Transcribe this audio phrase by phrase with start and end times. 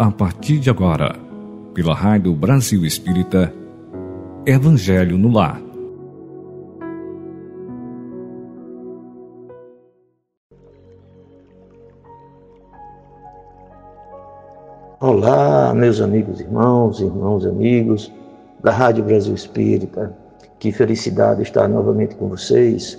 [0.00, 1.16] A partir de agora,
[1.74, 3.52] pela Rádio Brasil Espírita,
[4.46, 5.60] Evangelho no Lar.
[15.00, 18.12] Olá, meus amigos, irmãos, irmãos, amigos
[18.62, 20.16] da Rádio Brasil Espírita.
[20.60, 22.96] Que felicidade estar novamente com vocês.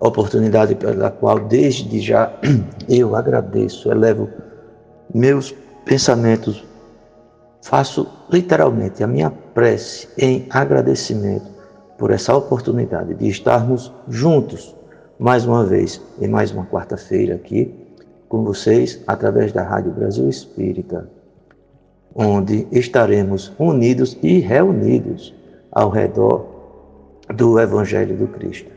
[0.00, 2.32] Oportunidade pela qual, desde já,
[2.88, 4.28] eu agradeço, elevo
[5.14, 6.64] meus pensamentos,
[7.62, 11.50] faço literalmente a minha prece em agradecimento
[11.98, 14.74] por essa oportunidade de estarmos juntos
[15.18, 17.72] mais uma vez, em mais uma quarta-feira aqui
[18.28, 21.08] com vocês através da Rádio Brasil Espírita,
[22.14, 25.34] onde estaremos unidos e reunidos
[25.70, 26.46] ao redor
[27.28, 28.70] do Evangelho do Cristo.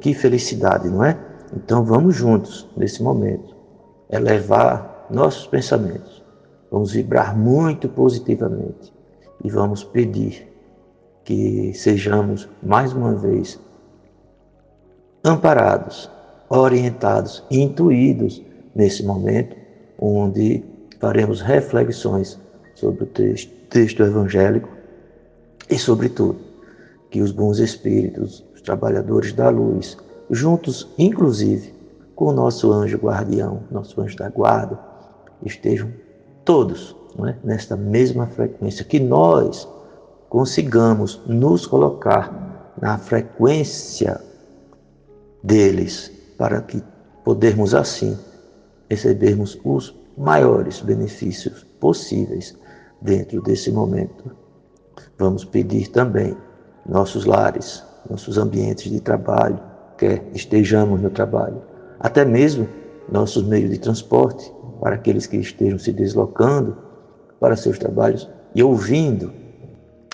[0.00, 1.16] Que felicidade, não é?
[1.56, 3.54] Então vamos juntos nesse momento
[4.10, 6.22] elevar nossos pensamentos.
[6.70, 8.92] Vamos vibrar muito positivamente
[9.42, 10.48] e vamos pedir
[11.24, 13.58] que sejamos mais uma vez
[15.24, 16.10] amparados,
[16.48, 18.42] orientados, intuídos
[18.74, 19.56] nesse momento,
[19.98, 20.64] onde
[20.98, 22.38] faremos reflexões
[22.74, 24.68] sobre o texto, texto evangélico
[25.68, 26.38] e, sobretudo,
[27.10, 29.96] que os bons espíritos, os trabalhadores da luz,
[30.30, 31.74] juntos, inclusive,
[32.14, 34.89] com o nosso anjo guardião, nosso anjo da guarda,
[35.44, 35.90] estejam
[36.44, 36.96] todos
[37.26, 37.34] é?
[37.44, 39.68] nesta mesma frequência, que nós
[40.28, 44.20] consigamos nos colocar na frequência
[45.42, 46.82] deles, para que
[47.24, 48.16] podermos assim
[48.88, 52.56] recebermos os maiores benefícios possíveis
[53.00, 54.34] dentro desse momento.
[55.18, 56.36] Vamos pedir também
[56.86, 59.60] nossos lares, nossos ambientes de trabalho,
[59.98, 61.62] quer estejamos no trabalho,
[61.98, 62.68] até mesmo
[63.10, 66.76] nossos meios de transporte, para aqueles que estejam se deslocando
[67.38, 69.32] para seus trabalhos e ouvindo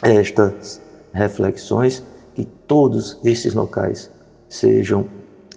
[0.02, 0.82] estas
[1.12, 2.02] reflexões,
[2.34, 4.10] que todos esses locais
[4.48, 5.08] sejam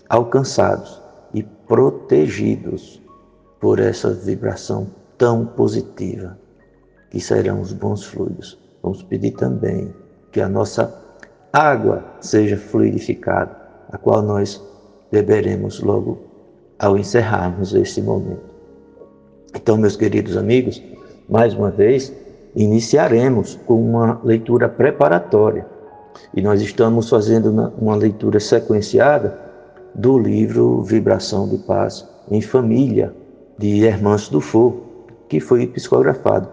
[0.08, 1.02] alcançados
[1.34, 3.02] e protegidos
[3.60, 6.38] por essa vibração tão positiva,
[7.10, 8.58] que serão os bons fluidos.
[8.82, 9.94] Vamos pedir também
[10.32, 10.94] que a nossa
[11.52, 13.60] água seja fluidificada,
[13.92, 14.64] a qual nós
[15.12, 16.20] beberemos logo
[16.78, 18.49] ao encerrarmos este momento.
[19.56, 20.82] Então, meus queridos amigos,
[21.28, 22.14] mais uma vez,
[22.56, 25.66] iniciaremos com uma leitura preparatória.
[26.34, 29.38] E nós estamos fazendo uma leitura sequenciada
[29.96, 33.14] do livro Vibração de Paz em Família,
[33.58, 34.76] de Hermance Dufour,
[35.28, 36.50] que foi psicografado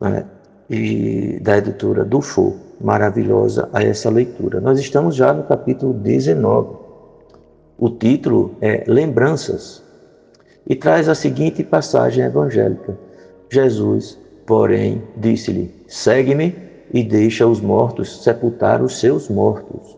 [0.00, 0.24] né,
[0.70, 2.54] e da editora Dufour.
[2.80, 4.60] Maravilhosa a essa leitura.
[4.60, 6.76] Nós estamos já no capítulo 19.
[7.78, 9.82] O título é Lembranças
[10.66, 12.96] e traz a seguinte passagem evangélica:
[13.50, 16.54] Jesus, porém, disse-lhe: Segue-me
[16.92, 19.96] e deixa os mortos sepultar os seus mortos.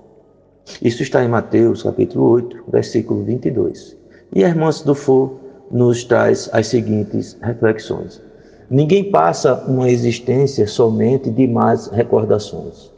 [0.80, 3.96] Isso está em Mateus, capítulo 8, versículo 22.
[4.34, 5.34] E Hermance Dufour
[5.70, 8.22] nos traz as seguintes reflexões.
[8.70, 12.90] Ninguém passa uma existência somente de más recordações.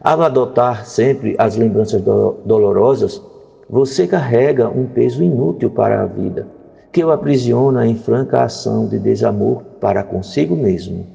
[0.00, 3.20] Ao adotar sempre as lembranças do dolorosas,
[3.68, 6.46] você carrega um peso inútil para a vida,
[6.92, 11.06] que o aprisiona em franca ação de desamor para consigo mesmo.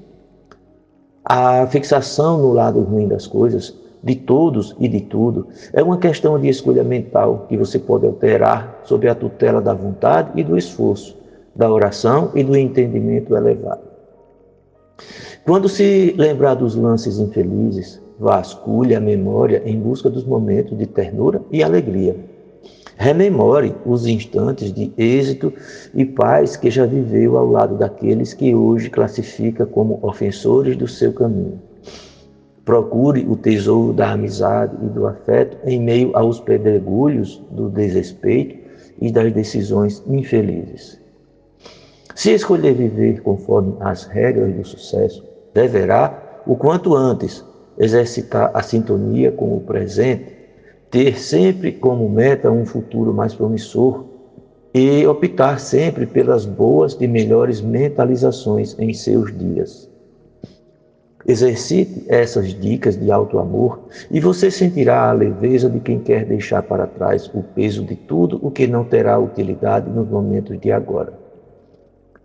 [1.24, 3.74] A fixação no lado ruim das coisas
[4.04, 8.82] de todos e de tudo, é uma questão de escolha mental que você pode alterar
[8.84, 11.16] sob a tutela da vontade e do esforço,
[11.56, 13.82] da oração e do entendimento elevado.
[15.46, 21.42] Quando se lembrar dos lances infelizes, vasculhe a memória em busca dos momentos de ternura
[21.52, 22.16] e alegria.
[23.02, 25.52] Rememore os instantes de êxito
[25.92, 31.12] e paz que já viveu ao lado daqueles que hoje classifica como ofensores do seu
[31.12, 31.60] caminho.
[32.64, 38.56] Procure o tesouro da amizade e do afeto em meio aos pedregulhos do desrespeito
[39.02, 41.02] e das decisões infelizes.
[42.14, 47.44] Se escolher viver conforme as regras do sucesso, deverá, o quanto antes,
[47.80, 50.41] exercitar a sintonia com o presente,
[50.92, 54.04] ter sempre como meta um futuro mais promissor
[54.74, 59.90] e optar sempre pelas boas e melhores mentalizações em seus dias.
[61.26, 66.64] Exercite essas dicas de alto amor e você sentirá a leveza de quem quer deixar
[66.64, 71.14] para trás o peso de tudo o que não terá utilidade nos momentos de agora.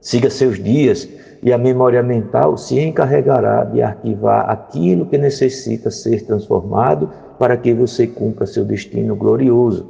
[0.01, 1.09] Siga seus dias
[1.43, 7.73] e a memória mental se encarregará de arquivar aquilo que necessita ser transformado para que
[7.75, 9.87] você cumpra seu destino glorioso,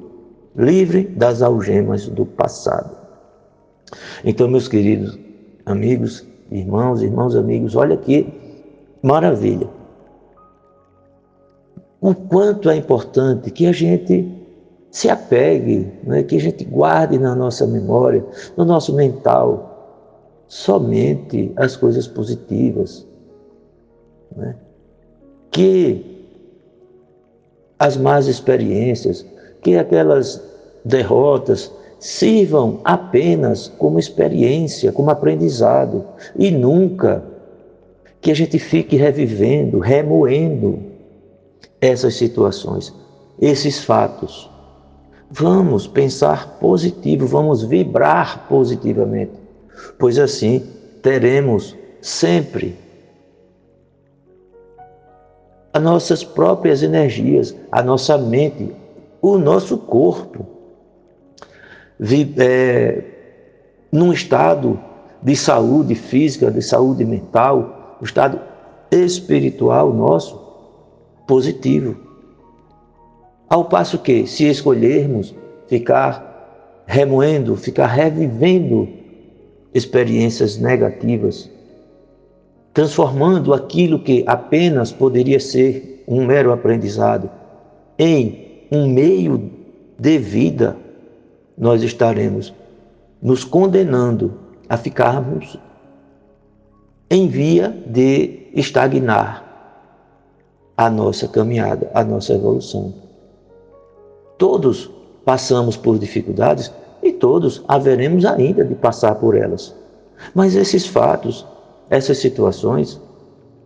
[0.56, 2.96] livre das algemas do passado.
[4.24, 5.18] Então, meus queridos,
[5.64, 8.26] amigos, irmãos, irmãos, amigos, olha que
[9.02, 9.68] maravilha.
[12.00, 14.32] O quanto é importante que a gente
[14.90, 16.22] se apegue, né?
[16.22, 18.24] que a gente guarde na nossa memória,
[18.56, 19.74] no nosso mental,
[20.48, 23.06] somente as coisas positivas.
[24.34, 24.56] Né?
[25.50, 26.15] Que
[27.78, 29.24] as más experiências,
[29.62, 30.42] que aquelas
[30.84, 36.04] derrotas sirvam apenas como experiência, como aprendizado,
[36.36, 37.24] e nunca
[38.20, 40.78] que a gente fique revivendo, remoendo
[41.80, 42.92] essas situações,
[43.40, 44.50] esses fatos.
[45.30, 49.32] Vamos pensar positivo, vamos vibrar positivamente,
[49.98, 50.64] pois assim
[51.02, 52.76] teremos sempre
[55.76, 58.74] as nossas próprias energias, a nossa mente,
[59.20, 60.46] o nosso corpo,
[62.38, 63.04] é,
[63.92, 64.80] num estado
[65.22, 68.40] de saúde física, de saúde mental, o estado
[68.90, 70.40] espiritual nosso
[71.26, 71.94] positivo.
[73.46, 75.34] Ao passo que, se escolhermos
[75.68, 78.88] ficar remoendo, ficar revivendo
[79.74, 81.50] experiências negativas,
[82.76, 87.30] transformando aquilo que apenas poderia ser um mero aprendizado
[87.98, 89.50] em um meio
[89.98, 90.76] de vida,
[91.56, 92.52] nós estaremos
[93.22, 94.34] nos condenando
[94.68, 95.58] a ficarmos
[97.08, 99.42] em via de estagnar
[100.76, 102.92] a nossa caminhada, a nossa evolução.
[104.36, 104.90] Todos
[105.24, 106.70] passamos por dificuldades
[107.02, 109.74] e todos haveremos ainda de passar por elas.
[110.34, 111.46] Mas esses fatos,
[111.88, 113.00] essas situações,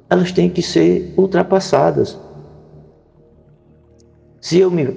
[0.08, 2.19] elas têm que ser ultrapassadas.
[4.40, 4.96] Se eu me,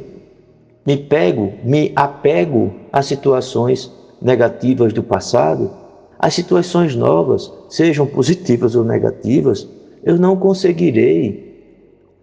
[0.86, 3.92] me pego, me apego a situações
[4.22, 5.72] negativas do passado,
[6.18, 9.68] as situações novas, sejam positivas ou negativas,
[10.04, 11.54] eu não conseguirei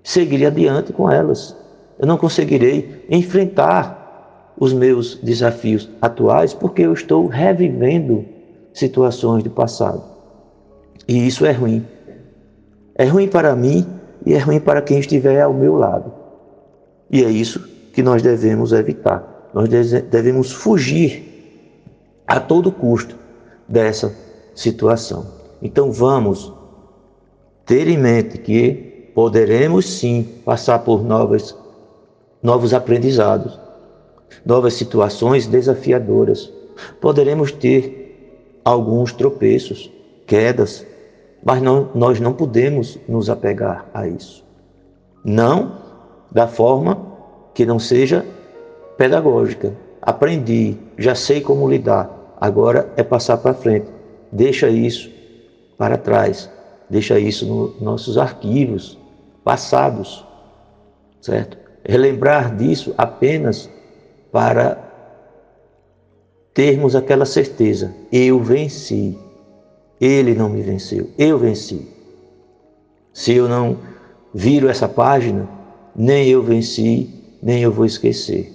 [0.02, 1.56] seguir adiante com elas.
[1.98, 8.24] Eu não conseguirei enfrentar os meus desafios atuais porque eu estou revivendo
[8.72, 10.02] situações do passado.
[11.06, 11.84] E isso é ruim.
[12.94, 13.86] É ruim para mim
[14.24, 16.12] e é ruim para quem estiver ao meu lado.
[17.10, 17.60] E é isso
[17.92, 19.50] que nós devemos evitar.
[19.52, 23.16] Nós devemos fugir a todo custo
[23.68, 24.14] dessa
[24.54, 25.26] situação.
[25.60, 26.52] Então vamos
[27.66, 31.56] ter em mente que poderemos sim passar por novas,
[32.42, 33.58] novos aprendizados,
[34.44, 36.52] novas situações desafiadoras.
[37.00, 39.90] Poderemos ter alguns tropeços,
[40.30, 40.86] quedas,
[41.44, 44.44] mas não, nós não podemos nos apegar a isso.
[45.24, 45.76] Não
[46.30, 47.04] da forma
[47.52, 48.24] que não seja
[48.96, 49.74] pedagógica.
[50.00, 52.08] Aprendi, já sei como lidar,
[52.40, 53.88] agora é passar para frente.
[54.30, 55.10] Deixa isso
[55.76, 56.48] para trás,
[56.88, 58.96] deixa isso nos nossos arquivos,
[59.42, 60.24] passados,
[61.20, 61.58] certo?
[61.84, 63.68] Relembrar disso apenas
[64.30, 64.78] para
[66.54, 69.18] termos aquela certeza: eu venci,
[70.00, 71.86] ele não me venceu, eu venci.
[73.12, 73.76] Se eu não
[74.32, 75.48] viro essa página,
[75.94, 77.10] nem eu venci,
[77.42, 78.52] nem eu vou esquecer.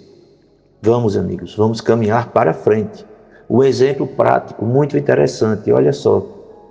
[0.82, 3.06] Vamos, amigos, vamos caminhar para frente.
[3.50, 5.72] Um exemplo prático muito interessante.
[5.72, 6.26] Olha só,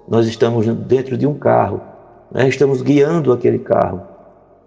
[0.09, 1.95] nós estamos dentro de um carro
[2.35, 2.49] né?
[2.49, 4.03] estamos guiando aquele carro.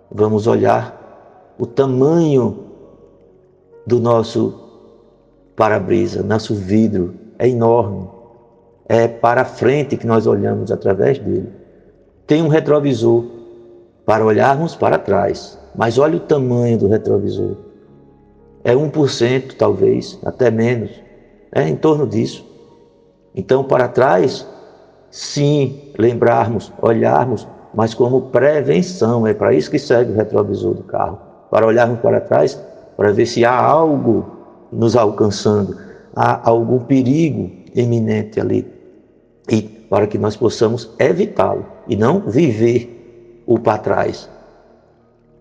[0.09, 2.65] Vamos olhar o tamanho
[3.85, 4.63] do nosso
[5.55, 8.07] para-brisa, nosso vidro é enorme.
[8.87, 11.49] É para frente que nós olhamos através dele.
[12.25, 13.25] Tem um retrovisor
[14.05, 17.57] para olharmos para trás, mas olha o tamanho do retrovisor.
[18.63, 20.91] É 1%, talvez, até menos.
[21.51, 22.45] É em torno disso.
[23.35, 24.47] Então, para trás,
[25.09, 29.27] sim, lembrarmos, olharmos mas como prevenção.
[29.27, 31.19] É para isso que serve o retrovisor do carro
[31.51, 32.59] para olharmos para trás,
[32.97, 34.25] para ver se há algo
[34.71, 35.77] nos alcançando,
[36.15, 38.67] há algum perigo iminente ali,
[39.49, 44.29] e para que nós possamos evitá-lo e não viver o para trás.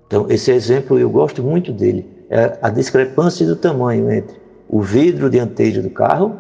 [0.07, 2.09] Então, esse exemplo eu gosto muito dele.
[2.31, 4.37] É a discrepância do tamanho entre
[4.69, 6.37] o vidro dianteiro do carro,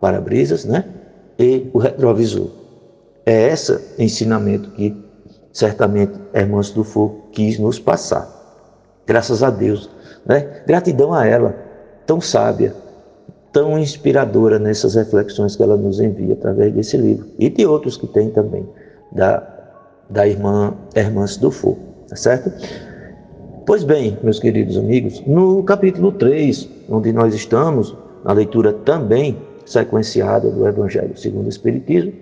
[0.00, 0.84] para-brisas, né?
[1.38, 2.50] E o retrovisor.
[3.24, 4.96] É esse ensinamento que
[5.52, 8.28] certamente a irmã Dufour quis nos passar.
[9.06, 9.90] Graças a Deus.
[10.24, 10.62] Né?
[10.66, 11.54] Gratidão a ela,
[12.06, 12.74] tão sábia,
[13.56, 18.06] tão inspiradora nessas reflexões que ela nos envia através desse livro e de outros que
[18.06, 18.68] tem também,
[19.10, 19.42] da,
[20.10, 21.74] da irmã Hermance Dufour,
[22.06, 22.52] tá certo?
[23.64, 27.96] Pois bem, meus queridos amigos, no capítulo 3, onde nós estamos,
[28.26, 32.12] na leitura também sequenciada do Evangelho segundo o Espiritismo,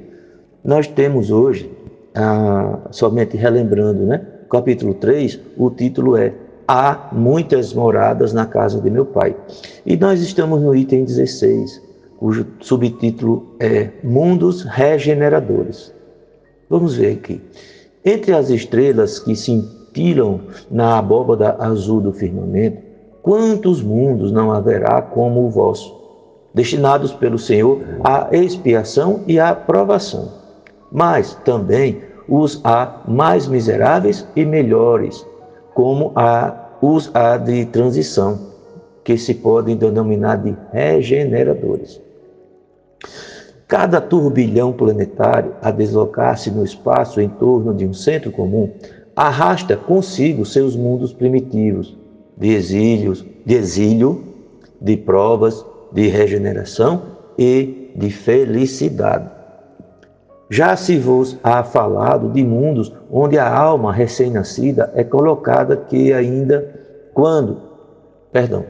[0.64, 1.68] Nós temos hoje,
[2.14, 4.24] ah, somente relembrando, né?
[4.48, 6.32] Capítulo 3, o título é
[6.66, 9.36] Há muitas moradas na casa de meu pai.
[9.84, 11.82] E nós estamos no item 16,
[12.18, 15.92] cujo subtítulo é Mundos Regeneradores.
[16.70, 17.40] Vamos ver aqui.
[18.04, 20.40] Entre as estrelas que cintilam
[20.70, 22.78] na abóbada azul do firmamento,
[23.22, 25.94] quantos mundos não haverá como o vosso,
[26.52, 30.30] destinados pelo Senhor à expiação e à provação,
[30.92, 35.26] mas também os há mais miseráveis e melhores,
[35.74, 38.38] como há os há de transição,
[39.02, 42.00] que se podem denominar de regeneradores.
[43.66, 48.70] Cada turbilhão planetário a deslocar-se no espaço em torno de um centro comum
[49.16, 51.96] arrasta consigo seus mundos primitivos,
[52.36, 54.24] de exílios, de exílio,
[54.80, 57.02] de provas, de regeneração
[57.38, 59.30] e de felicidade.
[60.50, 66.68] Já se vos há falado de mundos onde a alma recém-nascida é colocada que ainda
[67.14, 67.58] quando,
[68.32, 68.64] perdão,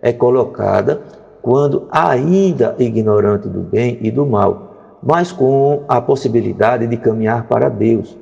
[0.00, 1.02] é colocada
[1.42, 7.68] quando ainda ignorante do bem e do mal, mas com a possibilidade de caminhar para
[7.68, 8.16] Deus,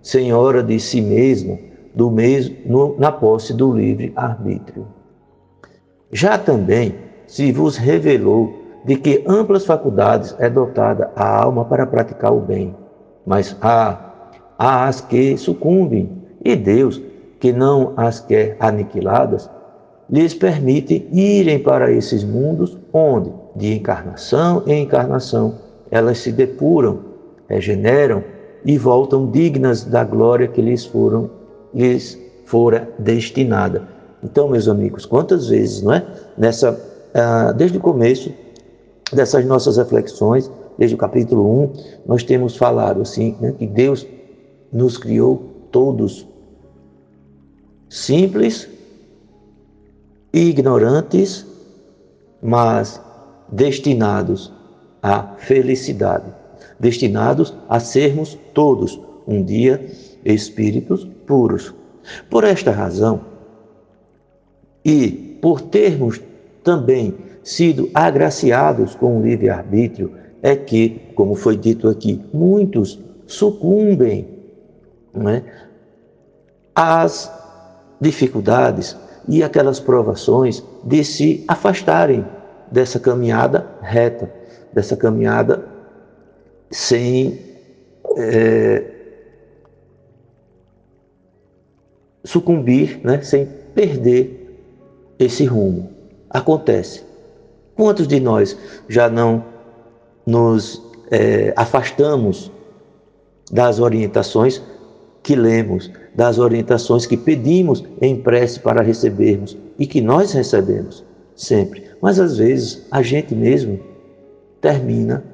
[0.00, 1.58] senhora de si mesma,
[1.92, 4.86] do mesmo na posse do livre arbítrio.
[6.12, 6.94] Já também
[7.26, 12.72] se vos revelou de que amplas faculdades é dotada a alma para praticar o bem,
[13.26, 14.13] mas há,
[14.58, 16.10] as que sucumbem,
[16.44, 17.00] e Deus,
[17.40, 19.48] que não as quer aniquiladas,
[20.08, 25.54] lhes permite irem para esses mundos onde, de encarnação em encarnação,
[25.90, 27.00] elas se depuram,
[27.48, 28.22] regeneram
[28.64, 31.30] e voltam dignas da glória que lhes foram
[31.74, 33.82] lhes fora destinada.
[34.22, 36.04] Então, meus amigos, quantas vezes, não é?
[36.36, 36.78] Nessa,
[37.14, 38.32] ah, desde o começo
[39.12, 41.72] dessas nossas reflexões, desde o capítulo 1,
[42.06, 44.06] nós temos falado assim, né, que Deus
[44.74, 46.26] nos criou todos
[47.88, 48.68] simples
[50.32, 51.46] ignorantes,
[52.42, 53.00] mas
[53.52, 54.52] destinados
[55.00, 56.34] à felicidade,
[56.80, 59.80] destinados a sermos todos um dia
[60.24, 61.72] espíritos puros.
[62.28, 63.20] Por esta razão,
[64.84, 66.20] e por termos
[66.64, 67.14] também
[67.44, 70.12] sido agraciados com o livre-arbítrio,
[70.42, 74.33] é que, como foi dito aqui, muitos sucumbem
[75.14, 75.42] né,
[76.74, 77.30] às
[78.00, 78.96] dificuldades,
[79.28, 82.26] e aquelas provações de se afastarem
[82.70, 84.30] dessa caminhada reta,
[84.72, 85.64] dessa caminhada
[86.70, 87.40] sem
[88.16, 88.84] é,
[92.24, 94.60] sucumbir, né, sem perder
[95.18, 95.90] esse rumo.
[96.28, 97.02] Acontece.
[97.76, 98.56] Quantos de nós
[98.88, 99.44] já não
[100.26, 102.50] nos é, afastamos
[103.50, 104.62] das orientações
[105.24, 111.02] que lemos, das orientações que pedimos em prece para recebermos e que nós recebemos
[111.34, 111.82] sempre.
[112.00, 113.80] Mas às vezes a gente mesmo
[114.60, 115.24] termina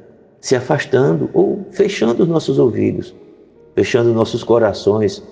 [0.41, 3.13] se afastando ou fechando os nossos ouvidos,
[3.75, 5.23] fechando nossos corações,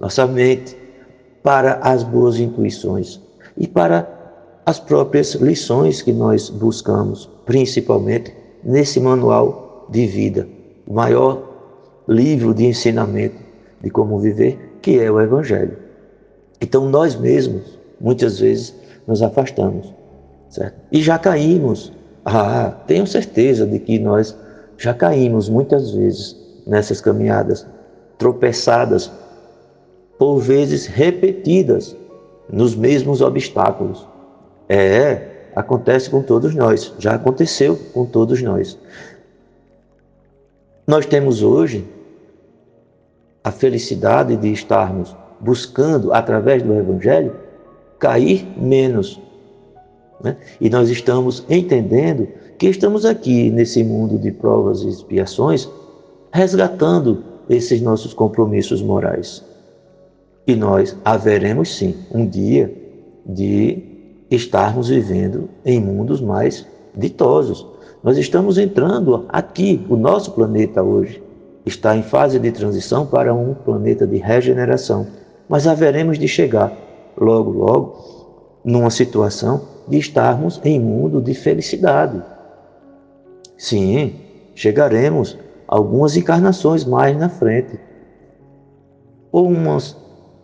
[0.00, 0.76] nossa mente
[1.42, 3.20] para as boas intuições
[3.56, 4.08] e para
[4.64, 10.48] as próprias lições que nós buscamos, principalmente nesse manual de vida,
[10.86, 11.42] o maior
[12.08, 13.45] livro de ensinamento
[13.86, 15.78] de como viver, que é o Evangelho.
[16.60, 18.74] Então nós mesmos, muitas vezes,
[19.06, 19.94] nos afastamos,
[20.50, 20.74] certo?
[20.90, 21.92] E já caímos.
[22.24, 24.36] Ah, tenho certeza de que nós
[24.76, 27.64] já caímos muitas vezes nessas caminhadas,
[28.18, 29.08] tropeçadas,
[30.18, 31.96] por vezes repetidas,
[32.50, 34.04] nos mesmos obstáculos.
[34.68, 38.76] É, acontece com todos nós, já aconteceu com todos nós.
[40.88, 41.86] Nós temos hoje
[43.46, 47.32] a felicidade de estarmos buscando, através do Evangelho,
[47.96, 49.20] cair menos.
[50.20, 50.36] Né?
[50.60, 52.26] E nós estamos entendendo
[52.58, 55.68] que estamos aqui nesse mundo de provas e expiações,
[56.32, 59.44] resgatando esses nossos compromissos morais.
[60.44, 62.74] E nós haveremos sim um dia
[63.24, 63.80] de
[64.28, 67.64] estarmos vivendo em mundos mais ditosos.
[68.02, 71.22] Nós estamos entrando aqui, o nosso planeta hoje,
[71.66, 75.08] está em fase de transição para um planeta de regeneração,
[75.48, 76.72] mas haveremos de chegar
[77.16, 82.22] logo, logo, numa situação de estarmos em mundo de felicidade.
[83.58, 84.14] Sim,
[84.54, 87.78] chegaremos algumas encarnações mais na frente.
[89.32, 89.96] Ou umas,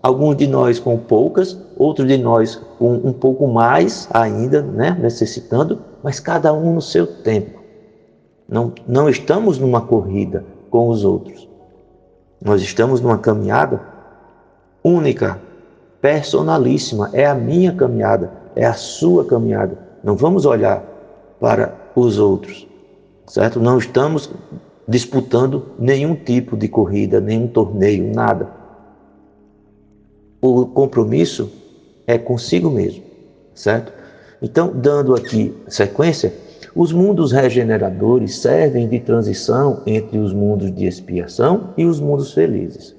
[0.02, 5.80] alguns de nós com poucas, outros de nós com um pouco mais ainda, né, necessitando,
[6.02, 7.60] mas cada um no seu tempo.
[8.48, 11.46] Não, não estamos numa corrida, com os outros.
[12.42, 13.80] Nós estamos numa caminhada
[14.82, 15.38] única,
[16.00, 17.10] personalíssima.
[17.12, 19.78] É a minha caminhada, é a sua caminhada.
[20.02, 20.82] Não vamos olhar
[21.38, 22.66] para os outros,
[23.26, 23.60] certo?
[23.60, 24.30] Não estamos
[24.88, 28.50] disputando nenhum tipo de corrida, nenhum torneio, nada.
[30.40, 31.52] O compromisso
[32.06, 33.04] é consigo mesmo,
[33.54, 33.92] certo?
[34.40, 36.34] Então, dando aqui sequência,
[36.74, 42.96] os mundos regeneradores servem de transição entre os mundos de expiação e os mundos felizes.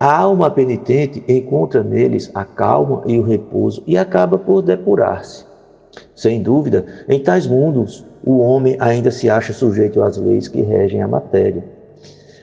[0.00, 5.44] A alma penitente encontra neles a calma e o repouso e acaba por depurar-se.
[6.14, 11.02] Sem dúvida, em tais mundos, o homem ainda se acha sujeito às leis que regem
[11.02, 11.64] a matéria.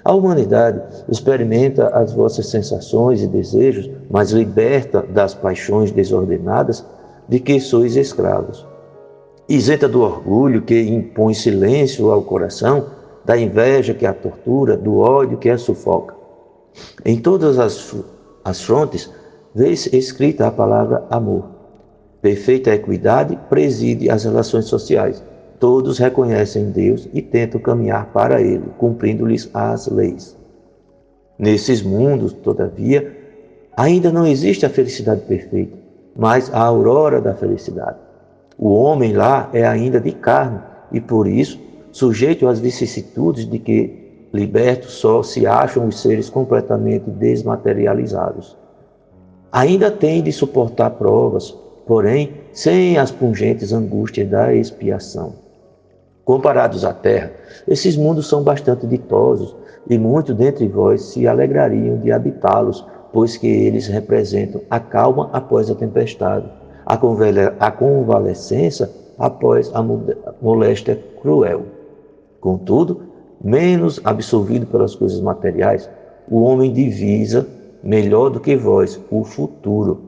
[0.03, 6.85] A humanidade experimenta as vossas sensações e desejos, mas liberta das paixões desordenadas
[7.29, 8.72] de que sois escravos.
[9.47, 12.87] Isenta do orgulho que impõe silêncio ao coração,
[13.25, 16.15] da inveja que a tortura, do ódio que a sufoca.
[17.05, 17.93] Em todas as,
[18.43, 19.09] as frontes,
[19.53, 21.45] vê-se escrita a palavra amor.
[22.21, 25.21] Perfeita equidade preside as relações sociais.
[25.59, 30.37] Todos reconhecem Deus e tentam caminhar para Ele, cumprindo-lhes as leis.
[31.37, 33.11] Nesses mundos, todavia,
[33.75, 35.77] ainda não existe a felicidade perfeita,
[36.15, 38.02] mas a aurora da felicidade.
[38.65, 40.57] O homem lá é ainda de carne
[40.89, 41.59] e, por isso,
[41.91, 48.55] sujeito às vicissitudes de que libertos só se acham os seres completamente desmaterializados.
[49.51, 51.51] Ainda tem de suportar provas,
[51.85, 55.33] porém sem as pungentes angústias da expiação.
[56.23, 57.33] Comparados à terra,
[57.67, 59.53] esses mundos são bastante ditosos
[59.89, 65.69] e muitos dentre vós se alegrariam de habitá-los, pois que eles representam a calma após
[65.69, 66.49] a tempestade,
[66.85, 69.83] a convalescença após a
[70.41, 71.63] moléstia cruel.
[72.41, 73.01] Contudo,
[73.43, 75.89] menos absolvido pelas coisas materiais,
[76.29, 77.47] o homem divisa,
[77.83, 80.01] melhor do que vós, o futuro.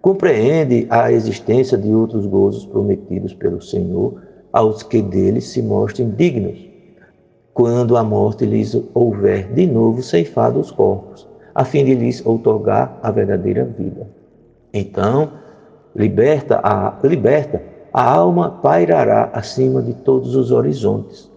[0.00, 4.20] Compreende a existência de outros gozos prometidos pelo Senhor
[4.52, 6.58] aos que deles se mostrem dignos,
[7.54, 12.98] quando a morte lhes houver de novo ceifado os corpos, a fim de lhes outorgar
[13.02, 14.06] a verdadeira vida.
[14.72, 15.30] Então,
[15.94, 21.32] liberta a, liberta, a alma pairará acima de todos os horizontes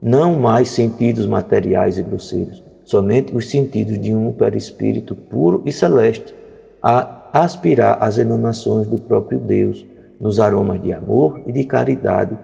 [0.00, 6.34] não mais sentidos materiais e grosseiros, somente os sentidos de um perispírito puro e celeste,
[6.82, 9.84] a aspirar às emanações do próprio Deus,
[10.20, 12.38] nos aromas de amor e de caridade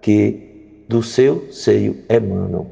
[0.00, 2.66] que do seu seio emanam.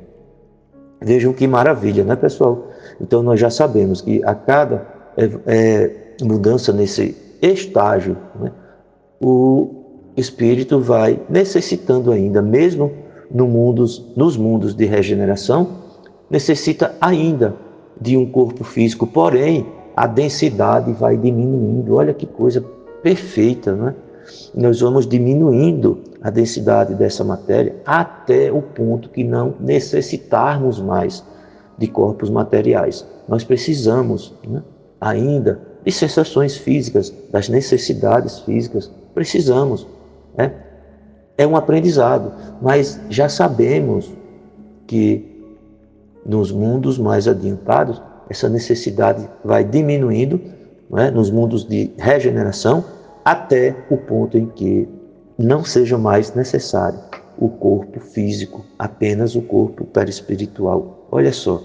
[1.00, 2.68] Vejam que maravilha, né, pessoal?
[3.00, 8.52] Então nós já sabemos que a cada é, é, mudança nesse estágio, né,
[9.20, 9.78] o
[10.16, 12.92] espírito vai necessitando ainda, mesmo
[13.30, 15.68] no mundos, nos mundos de regeneração,
[16.30, 17.54] necessita ainda
[18.00, 21.96] de um corpo físico, porém a densidade vai diminuindo.
[21.96, 22.64] Olha que coisa
[23.02, 23.94] perfeita, né?
[24.54, 31.24] Nós vamos diminuindo a densidade dessa matéria até o ponto que não necessitarmos mais
[31.78, 33.06] de corpos materiais.
[33.26, 34.62] Nós precisamos né,
[35.00, 38.90] ainda de sensações físicas, das necessidades físicas.
[39.14, 39.86] Precisamos.
[40.36, 40.52] Né?
[41.38, 44.10] é um aprendizado, mas já sabemos
[44.88, 45.24] que
[46.26, 50.40] nos mundos mais adiantados essa necessidade vai diminuindo,
[50.96, 51.10] é?
[51.12, 52.84] nos mundos de regeneração,
[53.24, 54.88] até o ponto em que
[55.38, 56.98] não seja mais necessário
[57.38, 61.06] o corpo físico, apenas o corpo perispiritual.
[61.10, 61.62] Olha só,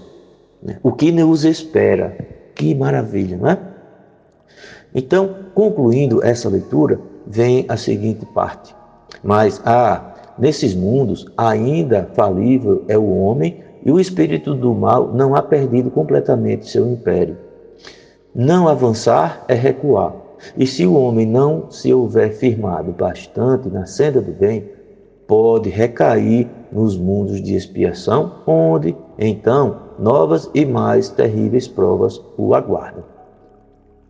[0.62, 0.78] né?
[0.84, 2.16] o que nos espera,
[2.54, 3.73] que maravilha, não é?
[4.94, 8.74] Então, concluindo essa leitura, vem a seguinte parte.
[9.22, 15.34] Mas ah, nesses mundos ainda falível é o homem e o espírito do mal não
[15.34, 17.36] ha perdido completamente seu império.
[18.34, 20.14] Não avançar é recuar.
[20.56, 24.68] E se o homem não se houver firmado bastante na senda do bem,
[25.26, 33.13] pode recair nos mundos de expiação, onde, então, novas e mais terríveis provas o aguardam.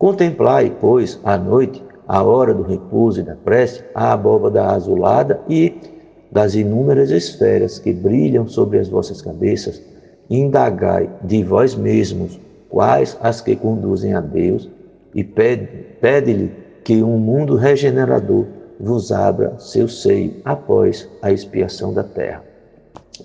[0.05, 5.73] Contemplai, pois, à noite a hora do repouso e da prece, a abóbada azulada e
[6.31, 9.81] das inúmeras esferas que brilham sobre as vossas cabeças,
[10.29, 12.38] indagai de vós mesmos
[12.69, 14.69] quais as que conduzem a Deus
[15.14, 16.53] e pede-lhe
[16.85, 18.45] que um mundo regenerador
[18.79, 22.45] vos abra seu seio após a expiação da terra.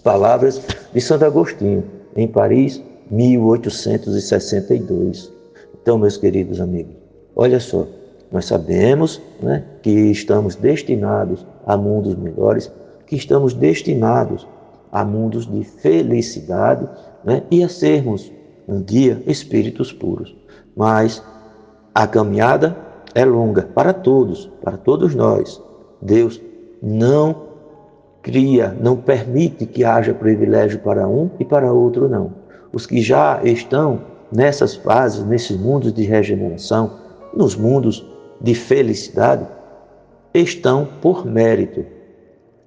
[0.02, 0.62] Palavras
[0.94, 1.84] de Santo Agostinho,
[2.16, 5.39] em Paris, 1862.
[5.82, 6.96] Então, meus queridos amigos,
[7.36, 7.88] olha só,
[8.32, 12.72] nós sabemos né, que estamos destinados a mundos melhores,
[13.06, 14.48] que estamos destinados
[14.92, 16.88] a mundos de felicidade
[17.24, 17.44] né?
[17.50, 18.32] e a sermos
[18.68, 20.36] um dia espíritos puros.
[20.76, 21.24] Mas
[21.94, 22.76] a caminhada
[23.16, 25.62] é longa para todos, para todos nós.
[26.02, 26.40] Deus
[26.82, 27.50] não
[28.22, 32.34] cria, não permite que haja privilégio para um e para outro não.
[32.72, 37.00] Os que já estão nessas fases, nesses mundos de regeneração,
[37.34, 38.06] nos mundos
[38.42, 39.46] de felicidade,
[40.34, 41.86] estão por mérito.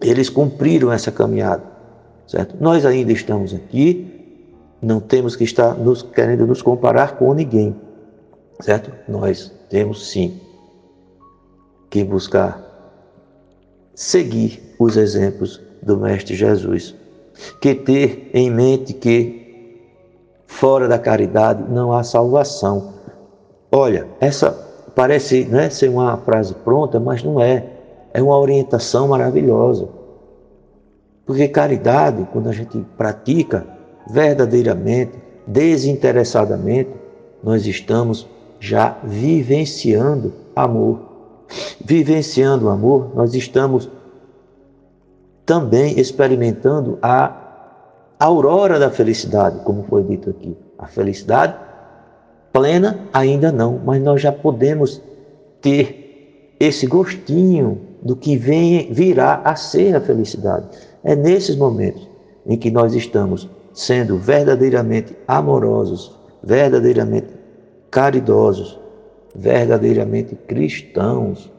[0.01, 1.63] Eles cumpriram essa caminhada,
[2.27, 2.57] certo?
[2.61, 4.09] Nós ainda estamos aqui,
[4.81, 7.75] não temos que estar nos, querendo nos comparar com ninguém,
[8.61, 8.93] certo?
[9.09, 10.41] Nós temos sim
[11.89, 12.61] que buscar
[13.95, 16.95] seguir os exemplos do Mestre Jesus,
[17.61, 19.42] que ter em mente que
[20.53, 22.93] fora da caridade não há salvação.
[23.71, 24.53] Olha, essa
[24.95, 27.67] parece né, ser uma frase pronta, mas não é.
[28.13, 29.89] É uma orientação maravilhosa.
[31.25, 33.67] Porque caridade, quando a gente pratica
[34.11, 35.13] verdadeiramente,
[35.47, 36.91] desinteressadamente,
[37.43, 38.29] nós estamos
[38.61, 41.01] já vivenciando amor.
[41.83, 43.91] Vivenciando o amor, nós estamos
[45.47, 47.42] também experimentando a
[48.23, 50.57] aurora da felicidade, como foi dito aqui.
[50.79, 51.55] A felicidade
[52.53, 55.03] plena ainda não, mas nós já podemos
[55.61, 60.67] ter esse gostinho do que vem, virá a ser a felicidade.
[61.03, 62.09] É nesses momentos
[62.47, 67.29] em que nós estamos sendo verdadeiramente amorosos, verdadeiramente
[67.91, 68.79] caridosos,
[69.35, 71.51] verdadeiramente cristãos.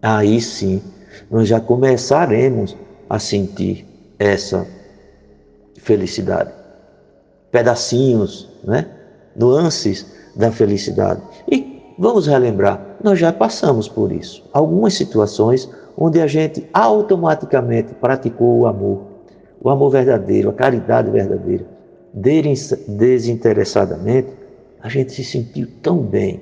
[0.00, 0.82] Aí sim
[1.30, 2.76] nós já começaremos
[3.10, 3.86] a sentir
[4.18, 4.66] essa
[5.86, 6.52] felicidade.
[7.52, 8.86] Pedacinhos, né?
[9.36, 11.22] nuances da felicidade.
[11.50, 14.42] E vamos relembrar, nós já passamos por isso.
[14.52, 19.02] Algumas situações onde a gente automaticamente praticou o amor,
[19.62, 21.64] o amor verdadeiro, a caridade verdadeira,
[22.12, 24.30] desinteressadamente,
[24.82, 26.40] a gente se sentiu tão bem,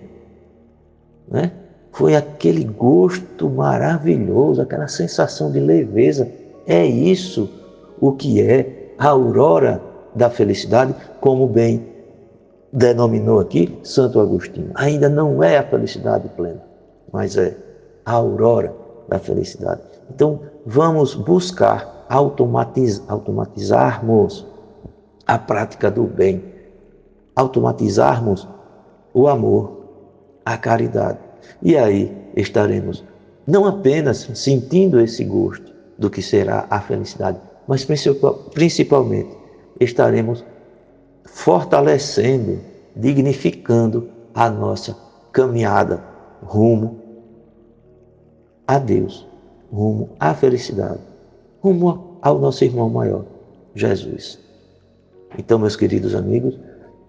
[1.29, 1.53] né?
[1.93, 6.29] Foi aquele gosto maravilhoso, aquela sensação de leveza.
[6.67, 7.49] É isso
[8.01, 9.81] o que é a aurora
[10.15, 11.95] da felicidade, como bem
[12.73, 14.71] denominou aqui Santo Agostinho.
[14.75, 16.63] Ainda não é a felicidade plena,
[17.13, 17.57] mas é
[18.05, 18.75] a aurora
[19.09, 19.81] da felicidade.
[20.11, 24.47] Então, vamos buscar automatiz, automatizarmos
[25.27, 26.45] a prática do bem,
[27.35, 28.47] automatizarmos
[29.13, 29.85] o amor,
[30.45, 31.19] a caridade.
[31.63, 33.05] E aí estaremos
[33.47, 37.87] não apenas sentindo esse gosto do que será a felicidade, mas
[38.55, 39.31] principalmente
[39.81, 40.45] estaremos
[41.25, 42.61] fortalecendo,
[42.95, 44.97] dignificando a nossa
[45.33, 46.03] caminhada
[46.43, 47.01] rumo
[48.67, 49.27] a Deus,
[49.73, 51.01] rumo à felicidade,
[51.61, 53.25] rumo ao nosso irmão maior,
[53.75, 54.39] Jesus.
[55.39, 56.59] Então, meus queridos amigos,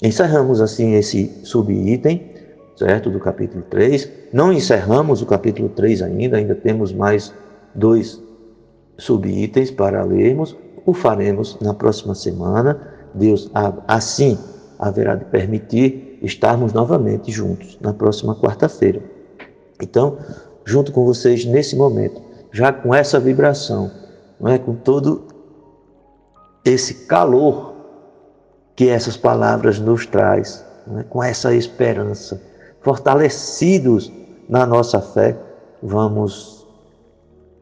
[0.02, 2.36] encerramos assim esse subitem
[2.76, 3.10] certo?
[3.10, 4.10] Do capítulo 3.
[4.34, 7.34] Não encerramos o capítulo 3 ainda, ainda temos mais
[7.74, 8.22] dois
[8.98, 10.56] subitens para lermos.
[10.86, 12.80] O faremos na próxima semana.
[13.14, 13.50] Deus
[13.88, 14.38] assim
[14.78, 19.02] haverá de permitir estarmos novamente juntos na próxima quarta-feira.
[19.82, 20.18] Então,
[20.66, 23.92] junto com vocês nesse momento, já com essa vibração,
[24.40, 25.26] não é com todo
[26.64, 27.76] esse calor
[28.76, 30.66] que essas palavras nos traz,
[30.98, 31.04] é?
[31.04, 32.42] com essa esperança
[32.82, 34.12] fortalecidos
[34.48, 35.36] na nossa fé,
[35.82, 36.66] vamos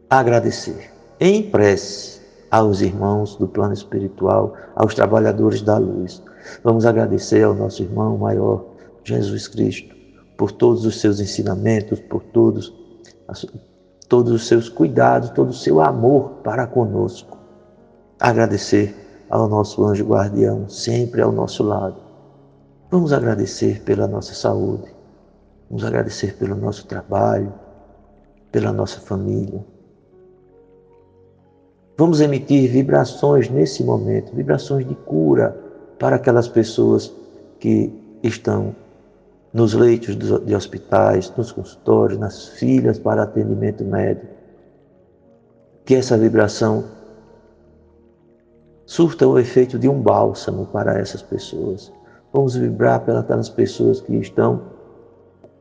[0.10, 0.93] agradecer
[1.26, 2.20] em prece
[2.52, 6.22] aos irmãos do plano espiritual, aos trabalhadores da luz.
[6.66, 8.66] Vamos agradecer ao nosso irmão maior,
[9.06, 9.96] Jesus Cristo,
[10.38, 12.74] por todos os seus ensinamentos, por todos,
[14.10, 17.38] todos os seus cuidados, todo o seu amor para conosco.
[18.20, 18.94] Agradecer
[19.30, 21.96] ao nosso anjo guardião, sempre ao nosso lado.
[22.92, 24.94] Vamos agradecer pela nossa saúde,
[25.70, 27.52] Vamos agradecer pelo nosso trabalho,
[28.52, 29.66] pela nossa família.
[32.04, 35.58] Vamos emitir vibrações nesse momento, vibrações de cura
[35.98, 37.10] para aquelas pessoas
[37.62, 38.76] que estão
[39.54, 44.28] nos leitos de hospitais, nos consultórios, nas filas para atendimento médico.
[45.86, 46.84] Que essa vibração
[48.86, 51.90] surta o efeito de um bálsamo para essas pessoas.
[52.34, 54.62] Vamos vibrar pelas pessoas que estão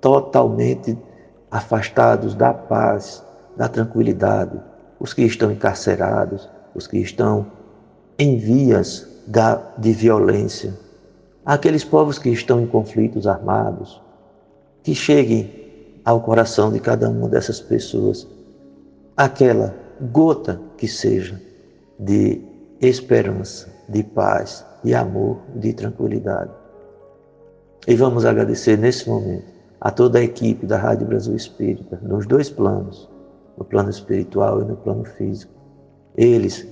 [0.00, 0.98] totalmente
[1.52, 3.24] afastados da paz,
[3.57, 4.61] da tranquilidade,
[5.02, 7.44] os que estão encarcerados, os que estão
[8.16, 10.78] em vias da, de violência,
[11.44, 14.00] aqueles povos que estão em conflitos armados,
[14.80, 15.50] que cheguem
[16.04, 18.28] ao coração de cada uma dessas pessoas.
[19.16, 19.74] Aquela
[20.12, 21.40] gota que seja
[21.98, 22.40] de
[22.80, 26.52] esperança, de paz, de amor, de tranquilidade.
[27.88, 32.48] E vamos agradecer nesse momento a toda a equipe da Rádio Brasil Espírita, nos dois
[32.48, 33.10] planos,
[33.56, 35.52] no plano espiritual e no plano físico.
[36.16, 36.66] Eles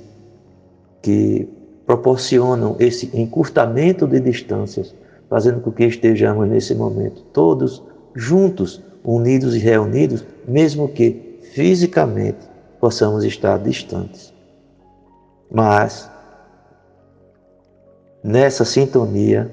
[1.02, 1.48] que
[1.86, 4.94] proporcionam esse encurtamento de distâncias,
[5.28, 7.82] fazendo com que estejamos nesse momento todos
[8.14, 14.32] juntos, unidos e reunidos, mesmo que fisicamente possamos estar distantes.
[15.50, 16.08] Mas
[18.22, 19.50] nessa sintonia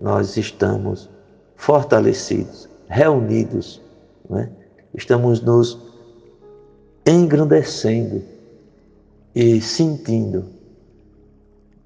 [0.00, 1.08] nós estamos
[1.56, 3.80] fortalecidos, reunidos,
[4.28, 4.50] né?
[4.94, 5.87] estamos nos
[7.08, 8.22] engrandecendo
[9.34, 10.44] e sentindo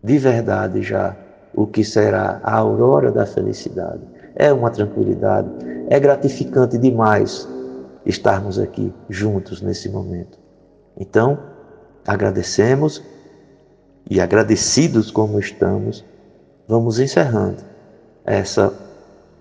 [0.02, 1.16] de verdade já
[1.54, 4.00] o que será a aurora da felicidade.
[4.35, 5.48] É uma tranquilidade,
[5.88, 7.46] é gratificante demais
[8.04, 10.38] estarmos aqui juntos nesse momento.
[10.98, 11.38] Então,
[12.06, 13.02] agradecemos
[14.11, 16.04] e agradecidos como estamos,
[16.66, 17.62] vamos encerrando
[18.24, 18.72] essa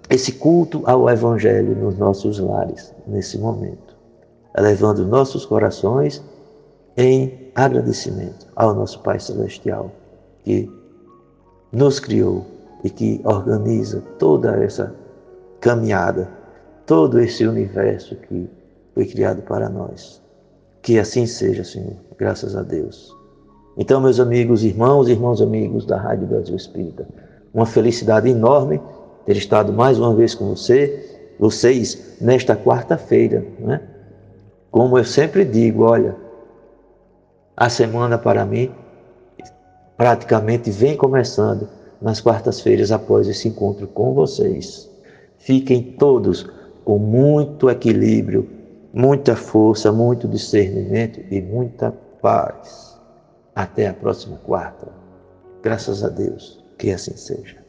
[0.10, 3.91] esse culto ao evangelho nos nossos lares nesse momento,
[4.56, 6.22] elevando nossos corações
[6.98, 9.92] em agradecimento ao nosso Pai celestial
[10.44, 10.70] que
[11.72, 12.46] nos criou
[12.84, 14.94] e que organiza toda essa
[15.60, 16.30] caminhada,
[16.86, 18.50] todo esse universo que
[18.94, 20.22] foi criado para nós.
[20.82, 23.16] Que assim seja, Senhor, graças a Deus.
[23.78, 27.08] Então, meus amigos, irmãos e irmãos amigos da Rádio Brasil Espírita,
[27.54, 28.82] uma felicidade enorme
[29.26, 33.46] ter estado mais uma vez com você, vocês, nesta quarta-feira.
[33.60, 33.82] Né?
[34.72, 36.16] Como eu sempre digo, olha,
[37.58, 38.72] a semana para mim
[39.98, 41.68] praticamente vem começando
[42.02, 44.90] nas quartas-feiras após esse encontro com vocês.
[45.38, 46.50] Fiquem todos
[46.86, 48.50] com muito equilíbrio,
[48.94, 52.98] muita força, muito discernimento e muita paz.
[53.54, 54.88] Até a próxima quarta.
[55.62, 57.61] Graças a Deus, que assim seja.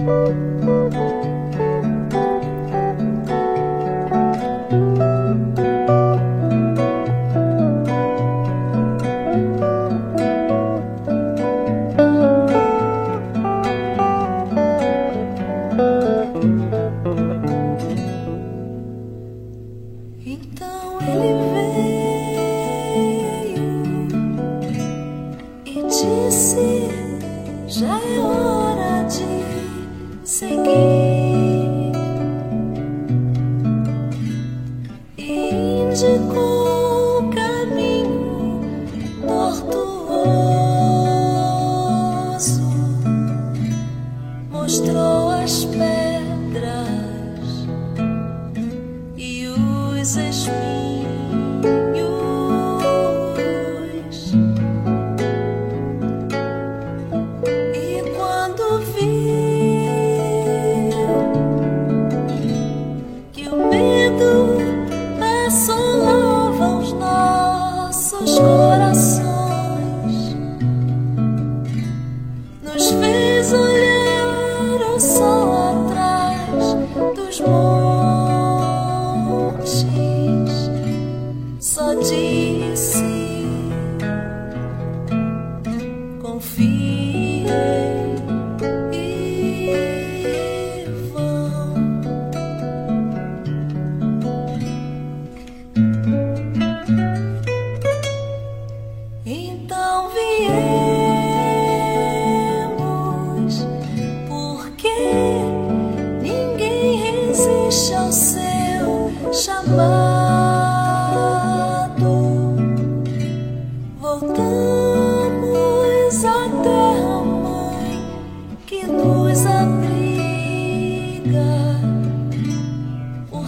[0.00, 1.09] Música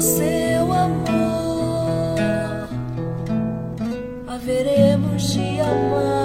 [0.03, 2.19] seu amor
[4.27, 6.22] haveremos de amar.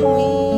[0.00, 0.57] me